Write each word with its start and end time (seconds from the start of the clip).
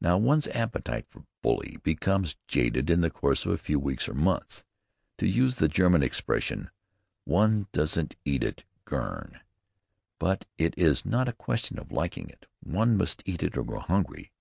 Now, 0.00 0.18
one's 0.18 0.48
appetite 0.48 1.06
for 1.08 1.24
"bully" 1.40 1.78
becomes 1.84 2.36
jaded 2.48 2.90
in 2.90 3.00
the 3.00 3.10
course 3.10 3.46
of 3.46 3.52
a 3.52 3.56
few 3.56 3.78
weeks 3.78 4.08
or 4.08 4.12
months. 4.14 4.64
To 5.18 5.26
use 5.28 5.54
the 5.54 5.68
German 5.68 6.02
expression 6.02 6.68
one 7.26 7.68
doesn't 7.70 8.16
eat 8.24 8.42
it 8.42 8.64
gern. 8.90 9.38
But 10.18 10.46
it 10.58 10.76
is 10.76 11.06
not 11.06 11.28
a 11.28 11.32
question 11.32 11.78
of 11.78 11.92
liking 11.92 12.28
it. 12.28 12.46
One 12.58 12.96
must 12.96 13.22
eat 13.24 13.44
it 13.44 13.56
or 13.56 13.62
go 13.62 13.78
hungry. 13.78 14.32